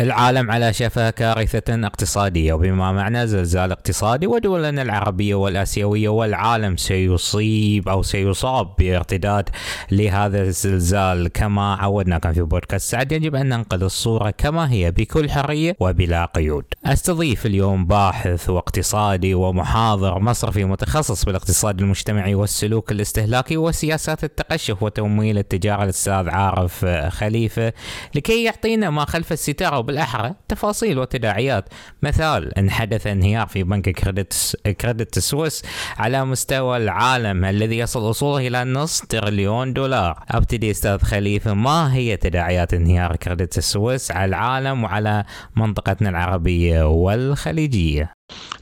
[0.00, 8.02] العالم على شفا كارثة اقتصادية وبما معنى زلزال اقتصادي ودولنا العربية والآسيوية والعالم سيصيب أو
[8.02, 9.48] سيصاب بارتداد
[9.90, 11.28] لهذا الزلزال.
[11.28, 16.64] كما عودناكم في بودكاست سعد يجب أن ننقل الصورة كما هي بكل حرية وبلا قيود.
[16.86, 25.84] أستضيف اليوم باحث واقتصادي ومحاضر مصرفي متخصص بالاقتصاد المجتمعي والسلوك الاستهلاكي وسياسات التقشف وتمويل التجارة
[25.84, 27.72] الأستاذ عارف خليفة
[28.14, 31.68] لكي يعطينا ما خلف الستار بالأحرى تفاصيل وتداعيات.
[32.02, 35.62] مثال إن حدث انهيار في بنك كريدت كريدت السويس
[35.98, 40.24] على مستوى العالم الذي يصل أصوله إلى نصف تريليون دولار.
[40.30, 45.24] أبتدي أستاذ خليفة ما هي تداعيات انهيار كريدت السويس على العالم وعلى
[45.56, 48.12] منطقتنا العربية والخليجية؟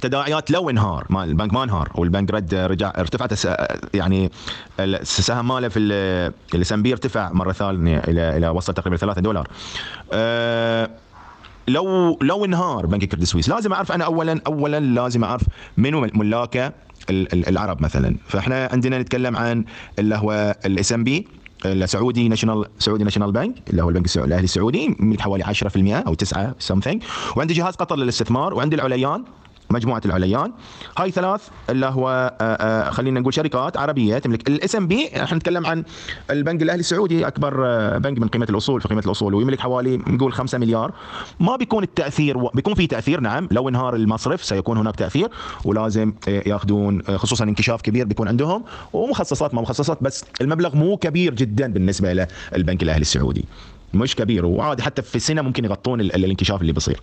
[0.00, 1.06] تداعيات لو انهار.
[1.10, 3.32] ما البنك ما انهار والبنك رد رجع ارتفعت
[3.94, 4.30] يعني
[4.80, 5.78] السهم ماله في
[6.54, 9.48] ال SNB ارتفع مرة ثانية إلى إلى وصل تقريبا 3 دولار.
[10.12, 10.90] أه
[11.68, 15.42] لو لو انهار بنك كريدت سويس لازم أعرف أنا اولا اولا لازم أعرف
[15.76, 16.72] منو ملاكه
[17.10, 18.16] العرب مثلا.
[18.26, 19.64] فإحنا عندنا نتكلم عن
[19.98, 21.28] اللي هو ال SNB
[21.66, 25.48] ال Saudi National Saudi National Bank اللي هو البنك الأهلي السعودي حوالي 10%
[26.06, 27.02] أو 9 something
[27.36, 29.24] وعندي جهاز قطر للاستثمار وعندي العليان.
[29.70, 30.52] مجموعة العليان.
[30.98, 35.66] هاي ثلاث اللي هو آه، آه، خلينا نقول شركات عربية تملك ال SNB إحنا نتكلم
[35.66, 35.84] عن
[36.30, 40.32] البنك الأهلي السعودي أكبر آه، بنك من قيمة الأصول في قيمة الأصول ويملك حوالي نقول
[40.32, 40.92] 5 مليار.
[41.40, 45.28] ما بيكون التأثير بيكون في تأثير نعم لو انهار المصرف سيكون هناك تأثير
[45.64, 51.72] ولازم ياخذون خصوصا انكشاف كبير بيكون عندهم ومخصصات ما مخصصات بس المبلغ مو كبير جدا
[51.72, 53.44] بالنسبة للبنك الأهلي السعودي.
[53.94, 57.00] مش كبير وعادي حتى في السنة ممكن يغطون الانكشاف اللي بيصير.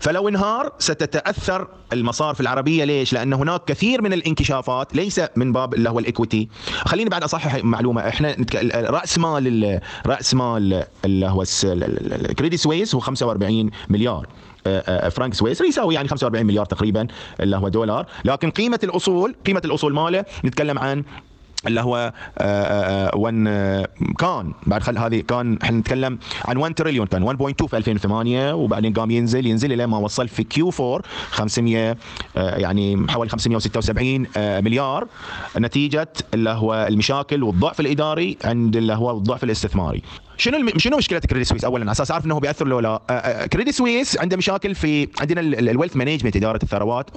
[0.00, 2.84] فلو انهار ستتأثر المصارف العربية.
[2.84, 6.48] ليش؟ لأن هناك كثير من الانكشافات ليس من باب اللي هو ال equity
[6.84, 8.08] خليني بعد أصحح معلومة.
[8.08, 8.36] إحنا
[8.74, 11.44] رأس مال رأس مال اللي هو
[12.38, 14.26] كريدي سويس هو 45 مليار
[15.10, 17.06] فرانك سويسري يساوي يعني 45 مليار تقريبا
[17.40, 18.06] اللي هو دولار.
[18.24, 21.04] لكن قيمة الأصول قيمة الأصول ماله؟ نتكلم عن
[21.66, 23.88] اللي هو 1 آه، آه، آه،
[24.18, 24.52] كان.
[24.66, 29.10] بعد خل هذه كان إحنا نتكلم عن 1 تريليون كان 1.2 في 2008 وبعدين قام
[29.10, 31.96] ينزل ينزل إلى ما وصل في Q 4 500
[32.36, 35.08] يعني حوالي 576 مليار.
[35.58, 40.02] نتيجة اللي هو المشاكل والضعف الإداري عند اللي هو الضعف الاستثماري.
[40.40, 40.78] شنو الم...
[40.78, 43.46] شنو مشكلة كريدي سويس اولا على أساس أعرف إنه بيأثر لو لا.
[43.52, 47.10] كريدي سويس عنده مشاكل في عندنا ال wealth management إدارة الثروات.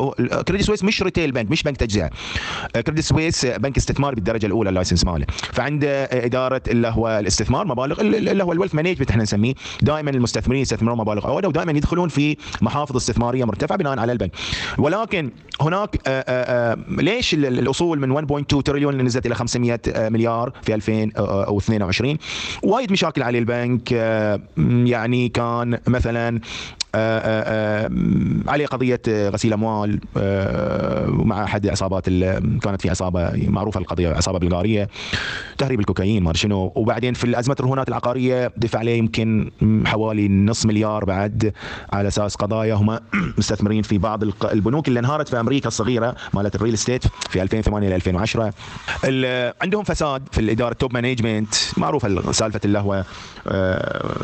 [0.47, 2.09] كريدي سويس مش retail bank مش بنك تجزئة.
[2.87, 5.25] كريدي سويس بنك استثمار بالدرجة الأولى ال license ماله.
[5.53, 9.53] فعنده إدارة اللي هو الاستثمار مبالغ اللي هو ال wealth management إحنا نسميه.
[9.81, 14.31] دائما المستثمرين يستثمرون مبالغ عوده ودائما يدخلون في محافظ استثمارية مرتفعة بناء على البنك.
[14.77, 15.89] ولكن هناك
[16.89, 22.17] ليش الأصول من 1.2 تريليون نزلت إلى 500 مليار في 2022
[22.63, 24.39] وايد مشاكل مشاكل على البنك آه،
[24.85, 26.39] يعني كان مثلا
[28.47, 29.99] عليه قضية غسيل أموال
[31.07, 32.09] مع أحد عصابات
[32.61, 34.89] كانت في عصابه معروفة القضية عصابه بلغارية
[35.57, 36.71] تهريب الكوكايين ما شنو.
[36.75, 39.51] وبعدين في ازمه الرهونات العقارية دفع عليه يمكن
[39.85, 41.53] حوالي نص مليار بعد
[41.93, 42.73] على أساس قضايا.
[42.73, 42.99] هم
[43.37, 47.87] مستثمرين في بعض البنوك اللي انهارت في أمريكا الصغيرة مالت ال real estate في 2008
[47.87, 48.53] إلى 2010
[49.61, 53.03] عندهم فساد في الإدارة top management معروفة سالفة اللي هو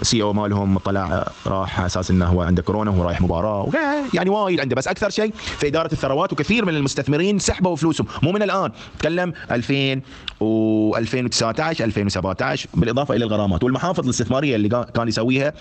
[0.02, 3.68] CEO مالهم طلع راح أساس إنه هو عنده كورونا وهو رايح مباراة
[4.14, 4.76] يعني وايد عنده.
[4.76, 8.08] بس أكثر شيء في إدارة الثروات وكثير من المستثمرين سحبوا فلوسهم.
[8.24, 8.72] مو من الآن.
[9.00, 10.02] تكلم 2000
[10.40, 13.64] و 2019 2017 بالإضافة إلى الغرامات.
[13.64, 15.54] والمحافظ الاستثمارية اللي كان يسويها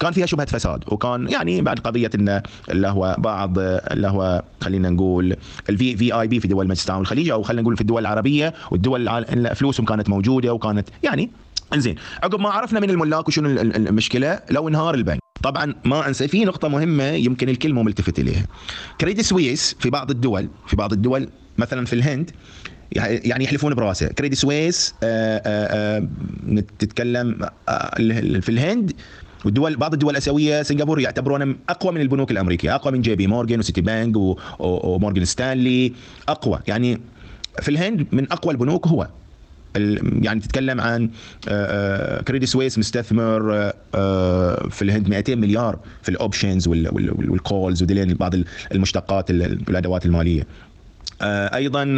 [0.00, 0.84] كان فيها شبهة فساد.
[0.88, 5.36] وكان يعني بعد قضية انه اللي هو بعض اللي هو خلينا نقول
[5.68, 9.24] ال VVIP في دول مجلس التعاون الخليجي أو خلينا نقول في الدول العربية والدول
[9.54, 11.30] فلوسهم كانت موجودة وكانت يعني
[11.74, 11.96] إنزين.
[12.22, 15.19] عقب ما عرفنا من الملاك وشنو المشكلة لو انهار البنك.
[15.42, 18.46] طبعا ما أنسى في نقطة مهمة يمكن الكل مو ملتفت إليها.
[19.00, 21.28] كريدي سويس في بعض الدول في بعض الدول
[21.58, 22.30] مثلا في الهند
[22.92, 24.94] يعني يحلفون براسه كريدي سويس
[26.78, 27.38] تتكلم
[28.40, 28.92] في الهند
[29.44, 32.74] والدول بعض الدول الأسيوية سنغافورة يعتبرونه أقوى من البنوك الأمريكية.
[32.74, 34.16] أقوى من جي بي مورجان وسيتي بانك
[34.58, 35.92] ومورجان ستانلي.
[36.28, 37.00] أقوى يعني
[37.62, 39.08] في الهند من أقوى البنوك هو.
[40.22, 41.10] يعني تتكلم عن
[42.24, 48.34] كريدي سويس مستثمر آه، في الهند 200 مليار في ال options وال calls ودلين بعض
[48.72, 50.46] المشتقات الأدوات المالية.
[51.22, 51.96] آه، أيضا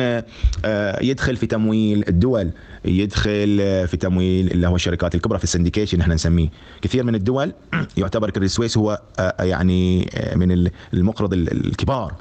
[0.64, 2.50] آه، يدخل في تمويل الدول
[2.84, 3.56] يدخل
[3.88, 6.48] في تمويل اللي هو الشركات الكبرى في ال syndication إحنا نسميه.
[6.82, 7.52] كثير من الدول
[7.96, 9.00] يعتبر كريدي سويس هو
[9.40, 12.14] يعني من المقرض الكبار.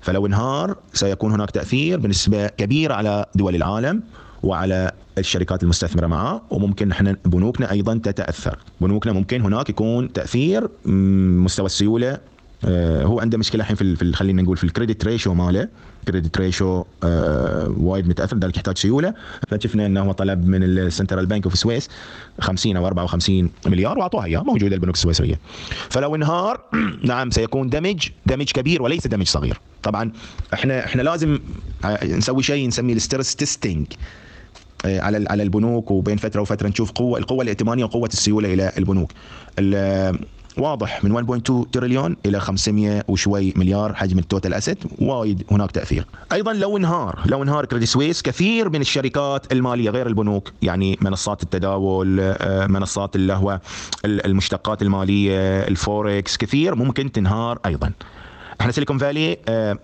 [0.00, 4.02] فلو انهار سيكون هناك تأثير بنسبة كبيرة على دول العالم.
[4.42, 8.58] وعلى الشركات المستثمرة معاه وممكن إحنا بنوكنا أيضا تتأثر.
[8.80, 12.18] بنوكنا ممكن هناك يكون تأثير مستوى السيولة
[12.64, 15.68] آه، هو عنده مشكلة الحين في, في خلينا نقول في ال credit ratio ماله.
[16.08, 19.14] credit ratio آه وايد متأثر لذلك يحتاج سيولة.
[19.48, 21.88] فشفنا إنه هو طلب من ال central bank of السويس
[22.40, 25.38] 50 أو 54 مليار وأعطوها اياه موجودة البنوك السويسرية.
[25.90, 26.60] فلو انهار
[27.04, 29.60] نعم سيكون دمج دمج كبير وليس دمج صغير.
[29.82, 30.12] طبعا
[30.54, 31.38] إحنا إحنا لازم
[31.84, 33.86] آه، نسوي شيء نسميه ال stress testing
[34.84, 39.12] على على البنوك وبين فترة وفترة نشوف قوة القوة الائتمانية وقوة السيولة إلى البنوك.
[40.58, 46.06] واضح من 1.2 تريليون إلى 500 وشوي مليار حجم ال total asset وايد هناك تأثير.
[46.32, 51.42] أيضا لو انهار لو انهار كريدي سويس كثير من الشركات المالية غير البنوك يعني منصات
[51.42, 53.60] التداول آه، منصات اللي هو
[54.04, 57.92] المشتقات المالية الفوركس كثير ممكن تنهار أيضا.
[58.60, 59.78] إحنا سيليكون فالي آه،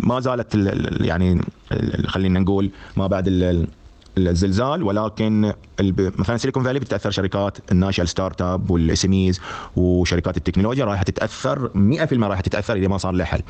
[0.00, 0.54] ما زالت
[1.00, 1.40] يعني
[2.06, 3.28] خلينا نقول ما بعد
[4.18, 5.52] الزلزال ولكن
[6.18, 9.40] مثلا سيليكون فالي بتتأثر شركات الناشئة ال startup وال SMEs
[9.76, 13.42] وشركات التكنولوجيا راح تتأثر 100% راح تتأثر إذا ما صار لها حل.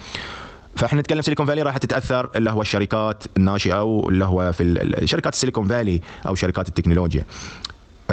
[0.76, 5.68] فإحنا نتكلم سيليكون فالي راح تتأثر اللي هو الشركات الناشئة واللي هو في شركات السيليكون
[5.68, 7.24] فالي أو شركات التكنولوجيا.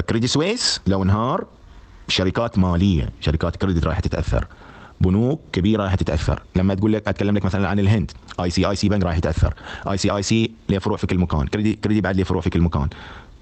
[0.09, 1.45] كريدي سويس لو انهار
[2.07, 4.47] شركات مالية شركات credit راح تتأثر.
[5.01, 6.41] بنوك كبيرة راح تتأثر.
[6.55, 8.11] لما تقول لك أتكلم لك مثلا عن الهند
[8.43, 9.53] ICICI bank راح يتاثر
[9.91, 11.47] ICICI له فروع في كل مكان.
[11.47, 12.87] كريدي كريدي بعد له فروع في كل مكان.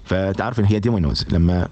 [0.04, 1.68] فتعرف إن هي dominoes لما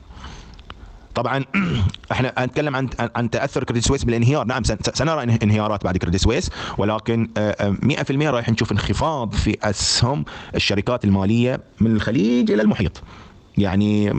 [1.14, 1.44] طبعا
[2.12, 4.46] إحنا نتكلم عن عن تأثر كريدي سويس بالانهيار.
[4.46, 4.62] نعم
[4.94, 10.24] سنرى انهيارات بعد كريدي سويس ولكن 100% آه، راح نشوف انخفاض في أسهم
[10.54, 13.02] الشركات المالية من الخليج إلى المحيط.
[13.58, 14.12] يعني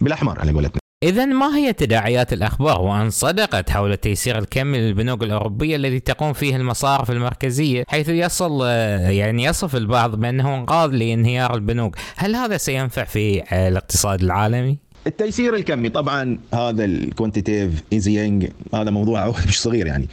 [0.00, 0.79] بالأحمر على قولتنا.
[1.02, 6.56] إذا ما هي تداعيات الأخبار وأن صدقت حول التيسير الكمي للبنوك الأوروبية الذي تقوم فيه
[6.56, 8.66] المصارف المركزية حيث يصل
[9.08, 15.88] يعني يصف البعض بأنه انقاذ لانهيار البنوك هل هذا سينفع في الاقتصاد العالمي؟ التيسير الكمي
[15.88, 20.08] طبعا هذا ال quantitative easing هذا موضوع مش صغير يعني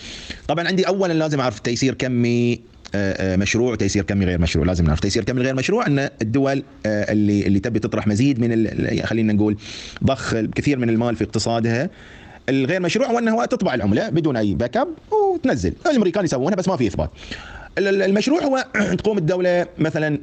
[0.48, 4.66] طبعا عندي اولا لازم أعرف تيسير كمي آه، آه، مشروع وتيسير كمي غير مشروع.
[4.66, 9.06] لازم نعرف تيسير كمي غير مشروع إن الدول آه، اللي اللي تبي تطرح مزيد من
[9.06, 9.58] خلينا نقول
[10.04, 11.90] ضخ كثير من المال في اقتصادها
[12.50, 15.74] الغير مشروع هو إنه تطبع العملة بدون أي backup وتنزل.
[15.86, 17.10] الأمريكان يسوونها بس ما في إثبات.
[17.78, 18.66] المشروع هو
[19.00, 20.20] تقوم الدولة مثلا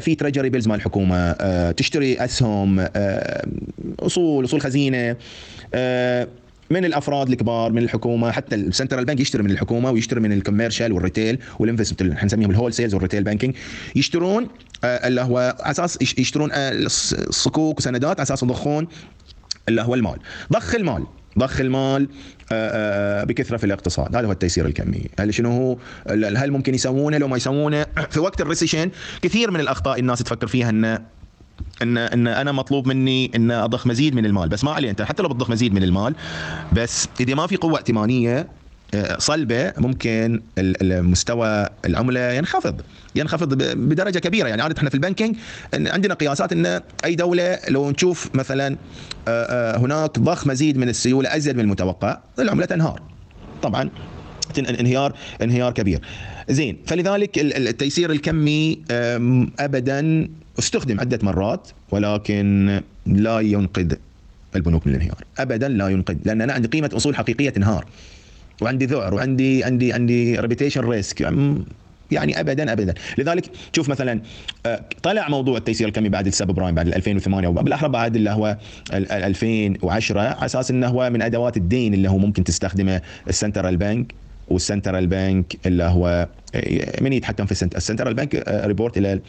[0.00, 1.32] في treasury bills مال الحكومة
[1.70, 2.86] تشتري أسهم
[4.00, 5.16] أصول أصول خزينة
[6.70, 10.38] من الأفراد الكبار من الحكومة حتى ال central bank يشتري من الحكومة ويشتري من ال
[10.38, 13.54] commercial وال retail وال investment إحنا نسميهم ال wholesale وال retail banking
[13.96, 14.48] يشترون
[14.84, 16.86] آه، اللي هو أساس يشترون آه،
[17.30, 18.88] صكوك وسندات أساس يضخون
[19.68, 20.18] اللي هو المال.
[20.52, 21.06] ضخ المال
[21.38, 22.08] ضخ المال
[22.52, 24.16] آه، بكثرة في الاقتصاد.
[24.16, 25.78] هذا هو التيسير الكمي هل شنو هو؟
[26.36, 28.90] هل ممكن يسوونه؟ لو ما يسوونه في وقت ال recession
[29.22, 31.17] كثير من الأخطاء الناس تفكر فيها انه
[31.82, 34.48] إن إن أنا مطلوب مني إن أضخ مزيد من المال.
[34.48, 36.14] بس ما عليه أنت حتى لو بتضخ مزيد من المال
[36.72, 38.46] بس إذا ما في قوة ائتمانية
[38.94, 42.80] آه، صلبة ممكن المستوى العملة ينخفض.
[43.14, 44.48] ينخفض بدرجة كبيرة.
[44.48, 45.36] يعني عادة إحنا في ال banking
[45.74, 48.76] عندنا قياسات إن أي دولة لو نشوف مثلا
[49.28, 53.02] آه، آه، هناك ضخ مزيد من السيولة أزيد من المتوقع العملة تنهار.
[53.62, 53.90] طبعا
[54.58, 56.00] انهيار انهيار كبير.
[56.48, 58.78] زين فلذلك التيسير الكمي
[59.58, 60.28] ابدا
[60.58, 63.92] استخدم عدة مرات ولكن لا ينقذ
[64.56, 65.24] البنوك من الانهيار.
[65.38, 67.84] ابدا لا ينقذ لأن أنا عندي قيمة أصول حقيقية تنهار
[68.60, 71.20] وعندي ذعر وعندي عندي عندي reputation risk
[72.10, 72.94] يعني ابدا ابدا.
[73.18, 74.20] لذلك شوف مثلا
[74.66, 78.56] آه، طلع موضوع التيسير الكمي بعد ال subprime بعد 2008 بالاحرى بعد اللي هو
[78.92, 84.14] 2010 على أساس إنه هو من أدوات الدين اللي هو ممكن تستخدمه ال central bank
[84.50, 86.28] وال central bank اللي هو
[87.00, 89.20] من يتحكم في ال central bank report إلى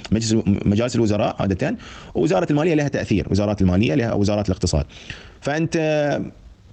[0.45, 1.75] مجالس الوزراء عادة
[2.15, 4.85] ووزارة المالية لها تأثير وزارات المالية لها وزارات الاقتصاد.
[5.41, 5.77] فأنت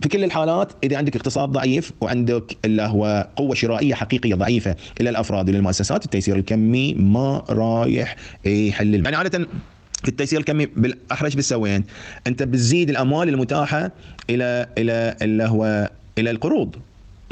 [0.01, 5.11] في كل الحالات إذا عندك اقتصاد ضعيف وعندك اللي هو قوة شرائية حقيقية ضعيفة إلى
[5.11, 9.47] الأفراد والى المؤسسات التيسير الكمي ما رايح يحل يعني عادة
[10.03, 11.85] في التيسير الكمي بالأحرى بتسوين
[12.27, 13.91] أنت بتزيد الأموال المتاحة
[14.31, 16.77] إلى إلى اللي هو إلى القروض.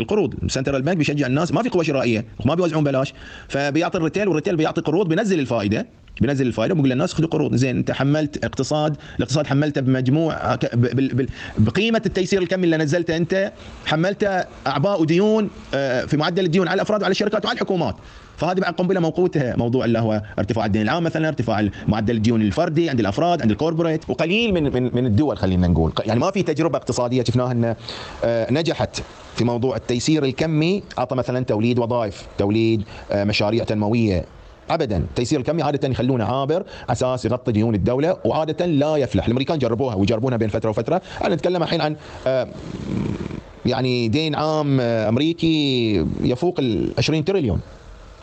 [0.00, 0.34] القروض.
[0.44, 3.14] ال central bank بيشجع الناس ما في قوة شرائية ما بيوزعون بلاش
[3.48, 5.86] فبيعطي ال retail وال retail بيعطي قروض بينزل الفائدة.
[6.20, 7.54] بينزل الفائده وبيقول للناس خذوا قروض.
[7.54, 10.58] زين انت حملت اقتصاد الاقتصاد حملته بمجموع
[11.58, 13.52] بقيمة التيسير الكمي اللي نزلته انت
[13.86, 14.28] حملته
[14.66, 17.96] اعباء وديون آه، في معدل الديون على الأفراد وعلى الشركات وعلى الحكومات.
[18.36, 22.90] فهذه بعد قنبلة موقوتها موضوع اللي هو ارتفاع الدين العام مثلا ارتفاع معدل الديون الفردي
[22.90, 24.10] عند الأفراد عند ال corporate.
[24.10, 25.92] وقليل من من من الدول خلينا نقول.
[26.06, 27.74] يعني ما في تجربة اقتصادية شفناها إن
[28.24, 29.02] آه، نجحت
[29.36, 30.82] في موضوع التيسير الكمي.
[30.98, 34.24] اعطى مثلا توليد وظائف توليد آه، مشاريع تنموية
[34.70, 34.96] ابدا.
[34.96, 39.24] التيسير الكمي عاده يخلونه عابر أساس يغطي ديون الدولة وعاده لا يفلح.
[39.24, 41.02] الأمريكان جربوها ويجربونها بين فترة وفترة.
[41.24, 42.48] أنا نتكلم الحين عن آه،
[43.66, 47.60] يعني دين عام آه، أمريكي يفوق ال 20 تريليون.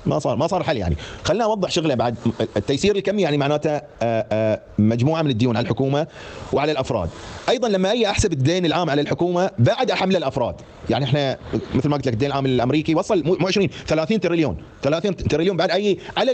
[0.05, 0.95] ما صار ما صار حل يعني.
[1.23, 2.15] خلينا اوضح شغلة بعد.
[2.57, 6.07] التيسير الكمي يعني معناته آه، آه، مجموعة من الديون على الحكومة
[6.53, 7.09] وعلى الأفراد.
[7.49, 10.55] أيضا لما أجي أحسب الدين العام على الحكومة بعد احمله الأفراد.
[10.89, 11.37] يعني إحنا
[11.75, 14.57] مثل ما قلت لك الدين العام الأمريكي وصل مو 20 30 تريليون.
[14.83, 16.31] 30 تريليون بعد اي على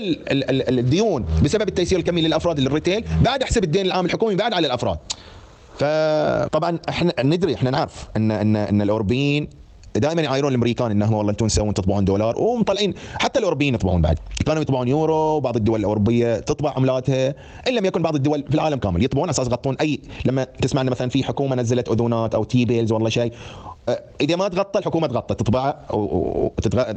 [0.80, 4.98] الديون بسبب التيسير الكمي للأفراد لل retail بعد أحسب الدين العام الحكومي بعد على الأفراد.
[5.80, 9.50] فطبعا إحنا ندري إحنا نعرف ان ان إن الأوروبيين
[10.00, 12.94] دائما يعايرون الأمريكان إنهم والله أنتم تسوون تطبعون دولار ومطلعين.
[13.20, 14.20] حتى الأوروبيين يطبعون بعد.
[14.46, 17.36] كانوا يطبعون يورو وبعض الدول الأوروبية تطبع عملاتها.
[17.68, 21.10] إن لم يكن بعض الدول في العالم كامل يطبعون أساس يغطون أي لما تسمع مثلا
[21.10, 23.32] في حكومة نزلت اذونات أو T-bills والله شيء.
[24.22, 25.76] إذا ما تغطى الحكومة تغطى تطبع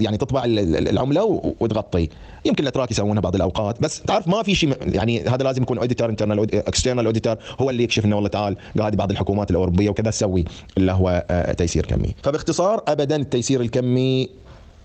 [0.01, 1.25] يعني تطبع العملة
[1.61, 2.09] وتغطي.
[2.45, 6.09] يمكن الاتراك يسوونها بعض الأوقات بس تعرف ما في شيء يعني هذا لازم يكون auditor
[6.09, 10.45] internal external auditor هو اللي يكشف إنه والله تعال قاعد بعض الحكومات الأوروبية وكذا تسوي
[10.79, 12.15] اللي هو أه، تيسير كمي.
[12.23, 14.29] فباختصار ابدا التيسير الكمي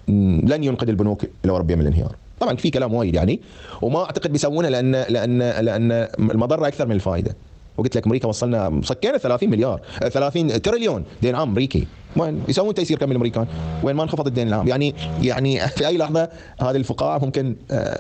[0.08, 2.16] لن ينقذ البنوك الأوروبية من الانهيار.
[2.40, 3.40] طبعا في كلام وايد يعني
[3.82, 7.36] وما أعتقد بيسوونه لأن لأن لأن المضرة أكثر من الفائدة.
[7.78, 11.88] وقلت لك أمريكا وصلنا صكينا 30 مليار 30 تريليون دين عام أمريكي.
[12.18, 13.48] وين؟ يسوون تيسير كم الامريكان
[13.84, 14.68] وين ما انخفض الدين العام.
[14.68, 16.30] يعني يعني في أي لحظة
[16.62, 18.00] هذه الفقاعة ممكن آه،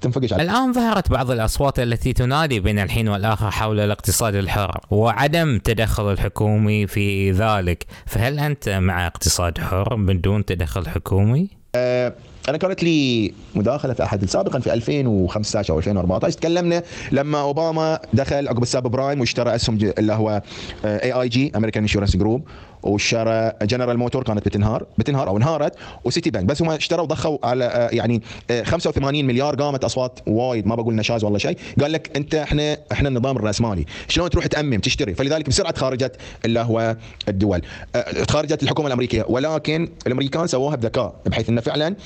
[0.00, 0.44] تنفقش عليه.
[0.44, 6.86] الآن ظهرت بعض الأصوات التي تنادي بين الحين والآخر حول الاقتصاد الحر وعدم تدخل الحكومي
[6.86, 7.86] في ذلك.
[8.06, 12.14] فهل أنت مع اقتصاد حر بدون تدخل حكومي؟ أه
[12.48, 18.48] أنا كانت لي مداخلة في أحد سابقا في 2015 أو 2014 تكلمنا لما أوباما دخل
[18.48, 20.42] عقب ال subprime واشترى اسهم اللي هو
[20.84, 22.42] AIG American Insurance Group
[22.82, 25.74] وشرى General Motor كانت بتنهار بتنهار أو انهارت.
[26.04, 28.22] و Citibank بس هم اشتروا ضخوا على آه، يعني
[28.64, 30.66] 85 آه، مليار قامت أصوات وايد.
[30.66, 31.58] ما بقول نشاز ولا شيء.
[31.80, 33.84] قال لك أنت إحنا إحنا النظام الرأسمالي.
[34.08, 36.96] شلون تروح تأمم تشتري؟ فلذلك بسرعة خارجت اللي هو
[37.28, 37.62] الدول.
[37.96, 39.24] آه، خارجت الحكومة الأمريكية.
[39.28, 41.96] ولكن الأمريكان سووها بذكاء بحيث إنه فعلا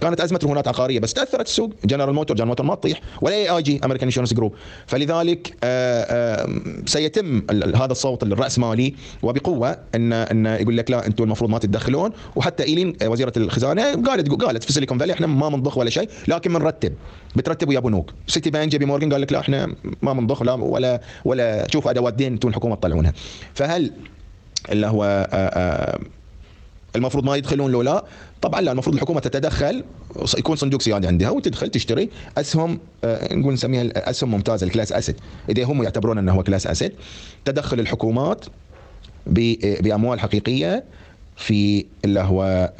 [0.00, 1.00] كانت أزمة رهونات عقارية.
[1.00, 1.72] بس تأثرت السوق.
[1.84, 3.00] General Motor General Motor ما تطيح.
[3.20, 4.54] ولا AIG American Insurance Group
[4.86, 5.56] فلذلك
[6.86, 7.42] سيتم
[7.76, 8.94] هذا الصوت الرأسمالي.
[9.22, 12.10] وبقوة ان إن يقول لك لا أنتم المفروض ما تتدخلون.
[12.36, 16.52] وحتى إيلين وزيرة الخزانة قالت قالت في Silicon Valley إحنا ما بنضخ ولا شيء لكن
[16.52, 16.92] بنرتب.
[17.36, 21.66] بترتبوا يا بنوك Citibank JP Morgan قال لك لا إحنا ما بنضخ لا ولا ولا
[21.66, 23.12] تشوفوا أدوات دين أنتم الحكومة تطلعونها.
[23.54, 23.92] فهل
[24.70, 25.98] اللي هو آآ آآ
[26.96, 28.04] المفروض ما يدخلون لو لا؟
[28.42, 29.84] طبعا لا المفروض الحكومة تتدخل
[30.38, 32.10] يكون صندوق سيادي عندها وتدخل تشتري.
[32.38, 35.16] أسهم آه، نقول نسميها اسهم ممتازة ال class asset.
[35.50, 36.92] إذا هم يعتبرون إنه هو class asset
[37.44, 38.44] تدخل الحكومات
[39.26, 40.84] بأموال حقيقية
[41.36, 42.70] في اللي هو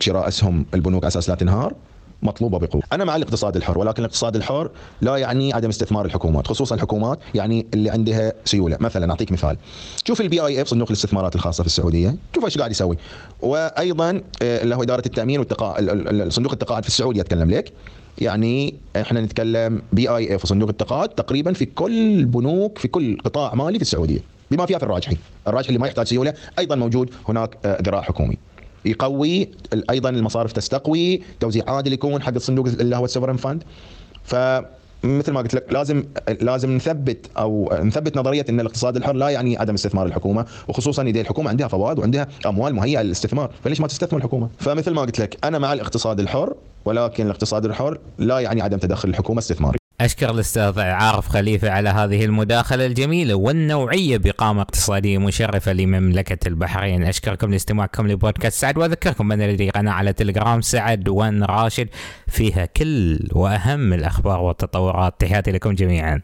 [0.00, 1.74] شراء أسهم البنوك أساس لا تنهار
[2.22, 2.82] مطلوبة بقوة.
[2.92, 7.66] أنا مع الاقتصاد الحر ولكن الاقتصاد الحر لا يعني عدم استثمار الحكومات خصوصا الحكومات يعني
[7.74, 8.76] اللي عندها سيولة.
[8.80, 9.56] مثلا أعطيك مثال.
[10.04, 12.16] شوف ال PIF صندوق الاستثمارات الخاصة في السعودية.
[12.34, 12.96] شوف إيش قاعد يسوي.
[13.40, 17.72] وأيضا آه، اللي هو إدارة التأمين والتقاعد صندوق التقاعد في السعودية أتكلم لك.
[18.18, 23.82] يعني إحنا نتكلم PIF وصندوق التقاعد تقريبا في كل بنوك في كل قطاع مالي في
[23.82, 24.20] السعودية.
[24.52, 25.16] بما فيها في الراجحي
[25.48, 28.38] الراجحي اللي ما يحتاج سيولة أيضا موجود هناك آه، ذراع حكومي.
[28.84, 29.48] يقوي
[29.90, 33.64] أيضا المصارف تستقوي توزيع عادل يكون حق الصندوق اللي هو ال sovereign fund.
[34.24, 34.34] ف
[35.04, 36.04] مثل ما قلت لك لازم
[36.40, 41.20] لازم نثبت أو نثبت نظرية إن الاقتصاد الحر لا يعني عدم استثمار الحكومة وخصوصا إذا
[41.20, 43.50] الحكومة عندها فوائد وعندها أموال مهيئة للاستثمار.
[43.64, 46.54] فليش ما تستثمر الحكومة؟ فمثل ما قلت لك أنا مع الاقتصاد الحر
[46.84, 52.24] ولكن الاقتصاد الحر لا يعني عدم تدخل الحكومة استثماري أشكر الأستاذ عارف خليفة على هذه
[52.24, 57.04] المداخلة الجميلة والنوعية بقامة اقتصادية مشرفة لمملكة البحرين.
[57.04, 61.88] أشكركم لاستماعكم لبودكاست سعد وأذكركم أن لدي قناة على تليجرام سعد وان راشد
[62.28, 65.14] فيها كل وأهم الأخبار والتطورات.
[65.18, 66.20] تحياتي لكم جميعا.